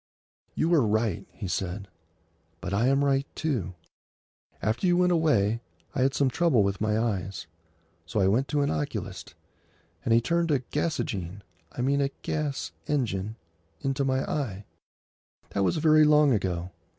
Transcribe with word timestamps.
"You 0.55 0.73
are 0.73 0.81
right," 0.81 1.27
he 1.31 1.47
said. 1.47 1.87
"But 2.59 2.73
I 2.73 2.87
am 2.87 3.05
right, 3.05 3.27
too. 3.35 3.75
After 4.59 4.87
you 4.87 4.97
went 4.97 5.11
away 5.11 5.61
I 5.93 6.01
had 6.01 6.15
some 6.15 6.27
trouble 6.27 6.63
with 6.63 6.81
my 6.81 6.97
eyes. 6.97 7.45
So 8.07 8.19
I 8.19 8.27
went 8.27 8.47
to 8.47 8.61
an 8.61 8.71
oculist, 8.71 9.35
and 10.03 10.11
he 10.11 10.19
turned 10.19 10.49
a 10.49 10.57
gasogene—I 10.57 11.81
mean 11.81 12.01
a 12.01 12.09
gas 12.23 12.71
engine—into 12.87 14.03
my 14.03 14.25
eye. 14.25 14.65
That 15.51 15.63
was 15.63 15.77
very 15.77 16.03
long 16.03 16.33
ago. 16.33 16.71